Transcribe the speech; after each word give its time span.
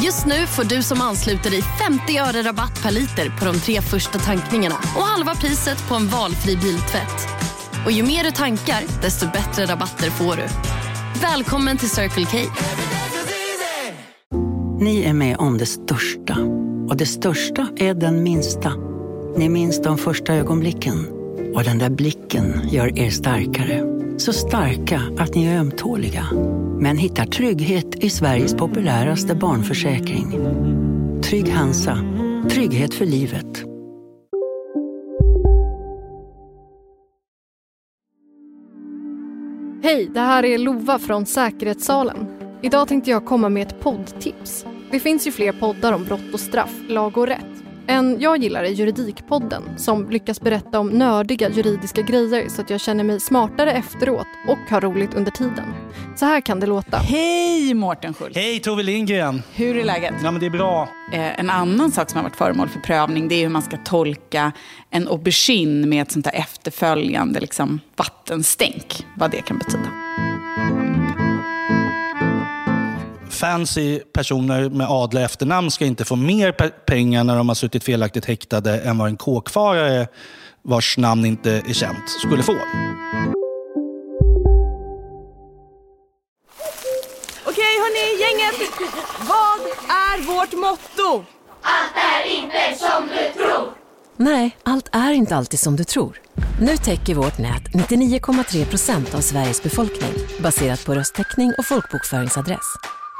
Just 0.00 0.26
nu 0.26 0.46
får 0.46 0.64
du 0.64 0.82
som 0.82 1.00
ansluter 1.00 1.50
dig 1.50 1.62
50 1.62 2.18
öre 2.18 2.42
rabatt 2.42 2.82
per 2.82 2.90
liter 2.90 3.38
på 3.38 3.44
de 3.44 3.60
tre 3.60 3.80
första 3.80 4.18
tankningarna 4.18 4.74
och 4.74 5.02
halva 5.02 5.34
priset 5.34 5.88
på 5.88 5.94
en 5.94 6.08
valfri 6.08 6.56
biltvätt. 6.56 7.28
Och 7.84 7.92
ju 7.92 8.02
mer 8.02 8.24
du 8.24 8.30
tankar, 8.30 9.02
desto 9.02 9.26
bättre 9.26 9.66
rabatter 9.66 10.10
får 10.10 10.36
du. 10.36 10.42
Välkommen 11.22 11.78
till 11.78 11.90
Circle 11.90 12.24
K. 12.24 12.38
Ni 14.80 15.02
är 15.02 15.12
med 15.12 15.36
om 15.36 15.58
det 15.58 15.66
största. 15.66 16.38
Och 16.88 16.96
det 16.96 17.06
största 17.06 17.68
är 17.76 17.94
den 17.94 18.22
minsta. 18.22 18.72
Ni 19.36 19.48
minns 19.48 19.82
de 19.82 19.98
första 19.98 20.34
ögonblicken. 20.34 21.08
Och 21.54 21.64
den 21.64 21.78
där 21.78 21.90
blicken 21.90 22.68
gör 22.70 22.98
er 22.98 23.10
starkare. 23.10 23.91
Så 24.22 24.32
starka 24.32 25.00
att 25.18 25.34
ni 25.34 25.44
är 25.44 25.58
ömtåliga. 25.58 26.24
Men 26.78 26.96
hittar 26.96 27.24
trygghet 27.24 28.04
i 28.04 28.10
Sveriges 28.10 28.54
populäraste 28.54 29.34
barnförsäkring. 29.34 30.30
Trygg 31.22 31.48
Hansa. 31.48 31.98
Trygghet 32.50 32.94
för 32.94 33.06
livet. 33.06 33.64
Hej, 39.82 40.10
det 40.14 40.20
här 40.20 40.44
är 40.44 40.58
Lova 40.58 40.98
från 40.98 41.26
Säkerhetssalen. 41.26 42.26
Idag 42.62 42.88
tänkte 42.88 43.10
jag 43.10 43.26
komma 43.26 43.48
med 43.48 43.66
ett 43.66 43.80
poddtips. 43.80 44.66
Det 44.90 45.00
finns 45.00 45.26
ju 45.26 45.32
fler 45.32 45.52
poddar 45.52 45.92
om 45.92 46.04
brott 46.04 46.34
och 46.34 46.40
straff, 46.40 46.74
lag 46.88 47.18
och 47.18 47.26
rätt. 47.26 47.61
En 47.86 48.20
jag 48.20 48.42
gillar 48.42 48.64
är 48.64 48.68
Juridikpodden 48.68 49.62
som 49.76 50.10
lyckas 50.10 50.40
berätta 50.40 50.80
om 50.80 50.88
nördiga 50.88 51.50
juridiska 51.50 52.02
grejer 52.02 52.48
så 52.48 52.62
att 52.62 52.70
jag 52.70 52.80
känner 52.80 53.04
mig 53.04 53.20
smartare 53.20 53.72
efteråt 53.72 54.26
och 54.48 54.58
har 54.70 54.80
roligt 54.80 55.14
under 55.14 55.30
tiden. 55.30 55.64
Så 56.16 56.26
här 56.26 56.40
kan 56.40 56.60
det 56.60 56.66
låta. 56.66 56.96
Hej 56.96 57.74
Mårten 57.74 58.14
Schultz! 58.14 58.36
Hej 58.36 58.60
Tove 58.60 58.82
Lindgren! 58.82 59.42
Hur 59.54 59.76
är 59.76 59.84
läget? 59.84 60.14
Ja 60.22 60.30
men 60.30 60.40
det 60.40 60.46
är 60.46 60.50
bra. 60.50 60.88
Eh, 61.12 61.40
en 61.40 61.50
annan 61.50 61.92
sak 61.92 62.10
som 62.10 62.16
har 62.16 62.22
varit 62.24 62.36
föremål 62.36 62.68
för 62.68 62.80
prövning 62.80 63.28
det 63.28 63.34
är 63.34 63.42
hur 63.42 63.48
man 63.48 63.62
ska 63.62 63.76
tolka 63.76 64.52
en 64.90 65.08
aubergine 65.08 65.86
med 65.86 66.02
ett 66.02 66.12
sånt 66.12 66.24
där 66.24 66.34
efterföljande 66.34 67.40
liksom, 67.40 67.80
vattenstänk. 67.96 69.06
Vad 69.16 69.30
det 69.30 69.42
kan 69.42 69.58
betyda. 69.58 69.88
Fancy 73.42 73.98
personer 74.14 74.68
med 74.68 74.86
adliga 74.90 75.24
efternamn 75.24 75.70
ska 75.70 75.84
inte 75.84 76.04
få 76.04 76.16
mer 76.16 76.52
pe- 76.52 76.70
pengar 76.86 77.24
när 77.24 77.36
de 77.36 77.48
har 77.48 77.54
suttit 77.54 77.84
felaktigt 77.84 78.24
häktade 78.24 78.80
än 78.80 78.98
vad 78.98 79.08
en 79.08 79.16
kåkfarare 79.16 80.08
vars 80.62 80.98
namn 80.98 81.24
inte 81.24 81.50
är 81.50 81.72
känt 81.72 82.10
skulle 82.20 82.42
få. 82.42 82.52
Okej 87.46 87.74
hörni, 87.82 88.20
gänget. 88.22 88.70
Vad 89.20 89.60
är 89.88 90.26
vårt 90.26 90.52
motto? 90.52 91.24
Nej, 94.16 94.56
allt 94.62 94.88
är 94.92 95.12
inte 95.12 95.36
alltid 95.36 95.60
som 95.60 95.76
du 95.76 95.84
tror. 95.84 96.20
Nu 96.60 96.76
täcker 96.76 97.14
vårt 97.14 97.38
nät 97.38 97.62
99,3 97.74 98.64
procent 98.64 99.14
av 99.14 99.20
Sveriges 99.20 99.62
befolkning 99.62 100.12
baserat 100.42 100.84
på 100.86 100.94
röstteckning 100.94 101.52
och 101.58 101.66
folkbokföringsadress. 101.66 102.66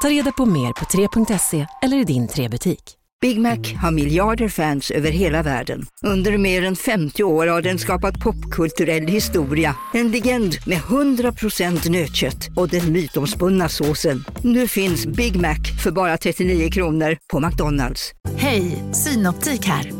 Ta 0.03 0.09
reda 0.09 0.31
på 0.31 0.45
mer 0.45 0.73
på 0.73 0.85
3.se 0.85 1.67
eller 1.81 1.97
i 1.97 2.03
din 2.03 2.27
3-butik. 2.27 2.83
Big 3.21 3.39
Mac 3.39 3.57
har 3.81 3.91
miljarder 3.91 4.49
fans 4.49 4.91
över 4.91 5.11
hela 5.11 5.43
världen. 5.43 5.85
Under 6.05 6.37
mer 6.37 6.63
än 6.63 6.75
50 6.75 7.23
år 7.23 7.47
har 7.47 7.61
den 7.61 7.79
skapat 7.79 8.19
popkulturell 8.19 9.07
historia. 9.07 9.75
En 9.93 10.11
legend 10.11 10.55
med 10.65 10.77
100% 10.77 11.89
nötkött 11.89 12.49
och 12.55 12.69
den 12.69 12.91
mytomspunna 12.91 13.69
såsen. 13.69 14.25
Nu 14.41 14.67
finns 14.67 15.05
Big 15.05 15.41
Mac 15.41 15.57
för 15.83 15.91
bara 15.91 16.17
39 16.17 16.69
kronor 16.71 17.17
på 17.31 17.39
McDonalds. 17.39 18.11
Hej, 18.37 18.83
Synoptik 18.91 19.65
här. 19.65 19.91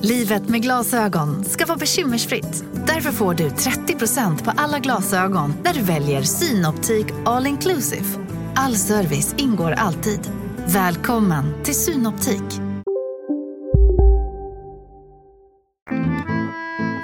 Livet 0.00 0.48
med 0.48 0.62
glasögon 0.62 1.44
ska 1.44 1.66
vara 1.66 1.78
bekymmersfritt. 1.78 2.64
Därför 2.86 3.12
får 3.12 3.34
du 3.34 3.48
30% 3.48 4.44
på 4.44 4.52
alla 4.56 4.78
glasögon 4.78 5.54
när 5.64 5.74
du 5.74 5.82
väljer 5.82 6.22
Synoptik 6.22 7.06
All 7.24 7.46
Inclusive. 7.46 8.31
All 8.54 8.76
service 8.76 9.34
ingår 9.38 9.72
alltid. 9.72 10.30
Välkommen 10.66 11.62
till 11.64 11.74
Synoptik. 11.74 12.42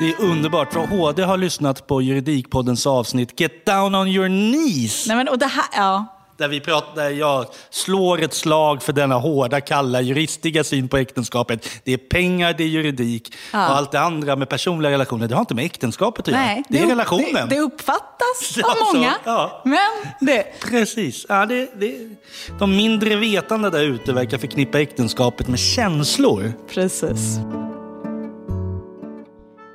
Det 0.00 0.10
är 0.10 0.20
underbart 0.20 0.72
för 0.72 0.87
HD 0.87 1.22
har 1.22 1.37
lyssnat 1.37 1.87
på 1.87 2.03
Juridikpoddens 2.03 2.87
avsnitt 2.87 3.41
Get 3.41 3.66
down 3.66 3.94
on 3.94 4.08
your 4.08 4.28
knees. 4.28 5.06
Nej, 5.06 5.16
men, 5.16 5.28
och 5.28 5.38
det 5.38 5.47
här, 5.47 5.64
ja. 5.76 6.17
Där, 6.38 6.49
vi 6.49 6.60
pratar, 6.60 7.03
där 7.03 7.10
jag 7.10 7.47
slår 7.71 8.22
ett 8.22 8.34
slag 8.34 8.82
för 8.82 8.93
denna 8.93 9.15
hårda, 9.15 9.60
kalla, 9.60 10.00
juristiga 10.00 10.65
syn 10.65 10.88
på 10.88 10.97
äktenskapet. 10.97 11.69
Det 11.84 11.93
är 11.93 11.97
pengar, 11.97 12.54
det 12.59 12.65
är 12.65 12.69
juridik 12.69 13.34
och 13.53 13.59
allt 13.59 13.93
det 13.93 14.00
andra 14.00 14.37
med 14.37 14.49
personliga 14.49 14.93
relationer. 14.93 15.28
Det 15.28 15.34
har 15.34 15.41
inte 15.41 15.54
med 15.54 15.65
äktenskapet 15.65 16.28
att 16.28 16.34
göra. 16.34 16.41
Nej, 16.41 16.62
det 16.69 16.78
är 16.78 16.87
relationen. 16.87 17.49
Det, 17.49 17.54
det 17.54 17.60
uppfattas 17.60 18.56
Ja, 18.56 18.71
av 18.71 18.75
så, 18.75 18.97
många, 18.97 19.15
ja. 19.25 19.62
men 19.65 20.26
det... 20.26 20.47
Precis. 20.60 21.26
Ja, 21.28 21.47
det, 21.47 21.71
det, 21.75 22.16
de 22.59 22.76
mindre 22.76 23.16
vetande 23.16 23.70
där 23.70 23.82
ute 23.82 24.12
verkar 24.12 24.38
förknippa 24.38 24.81
äktenskapet 24.81 25.49
med 25.49 25.59
känslor. 25.59 26.53
Precis. 26.69 27.38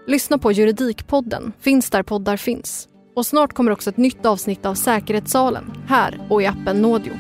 Lyssna 0.08 0.38
på 0.38 0.52
Juridikpodden, 0.52 1.54
finns 1.62 1.90
där 1.90 2.04
poddar 2.04 2.38
finns. 2.38 2.88
Och 3.16 3.26
snart 3.26 3.54
kommer 3.54 3.72
också 3.72 3.90
ett 3.90 3.98
nytt 3.98 4.26
avsnitt 4.26 4.66
av 4.66 4.76
Säkerhetssalen, 4.76 5.74
här 5.88 6.28
och 6.30 6.42
i 6.42 6.46
appen 6.46 6.82
Nådio. 6.82 7.14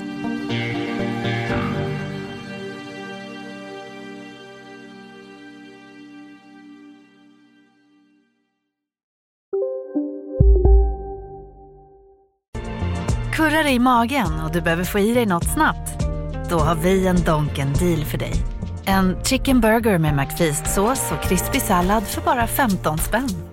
Kurrar 13.33 13.67
i 13.67 13.79
magen 13.79 14.39
och 14.45 14.51
du 14.53 14.61
behöver 14.61 14.83
få 14.83 14.99
i 14.99 15.13
dig 15.13 15.25
något 15.25 15.53
snabbt? 15.53 16.05
Då 16.49 16.59
har 16.59 16.75
vi 16.75 17.07
en 17.07 17.23
Donken 17.23 17.73
deal 17.73 18.05
för 18.05 18.17
dig. 18.17 18.33
En 18.85 19.23
chicken 19.23 19.61
burger 19.61 19.97
med 19.97 20.15
McFeast-sås 20.15 21.11
och 21.11 21.23
krispig 21.23 21.61
sallad 21.61 22.03
för 22.03 22.21
bara 22.21 22.47
15 22.47 22.97
spänn. 22.97 23.52